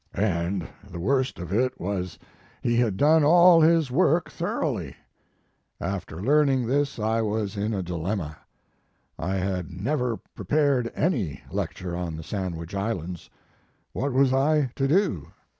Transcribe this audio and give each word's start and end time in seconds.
And 0.15 0.67
the 0.89 0.97
worst 0.99 1.37
of 1.37 1.53
it 1.53 1.79
was 1.79 2.17
he 2.63 2.77
had 2.77 2.97
done 2.97 3.23
all 3.23 3.61
his 3.61 3.89
\vork 3.89 4.31
thoroughly. 4.31 4.95
After 5.79 6.19
learning 6.19 6.65
this 6.65 6.97
I 6.97 7.21
\vas 7.21 7.55
in 7.55 7.71
a 7.71 7.83
dilemma. 7.83 8.37
I 9.19 9.35
had 9.35 9.69
never 9.69 10.17
prepared 10.33 10.91
any 10.95 11.43
lecture 11.51 11.95
on 11.95 12.15
the 12.15 12.23
Sandwich 12.23 12.73
Islands. 12.73 13.29
\Vhat 13.95 14.11
was 14.11 14.33
I 14.33 14.71
to 14.75 14.87
do? 14.87 15.27